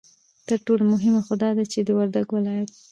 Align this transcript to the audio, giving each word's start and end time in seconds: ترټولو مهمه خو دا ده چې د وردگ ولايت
ترټولو 0.47 0.83
مهمه 0.93 1.21
خو 1.25 1.33
دا 1.43 1.49
ده 1.57 1.63
چې 1.71 1.79
د 1.87 1.89
وردگ 1.97 2.27
ولايت 2.31 2.69